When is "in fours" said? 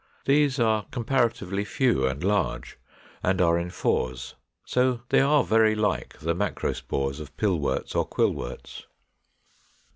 3.59-4.33